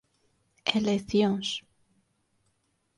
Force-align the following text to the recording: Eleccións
Eleccións 0.77 1.49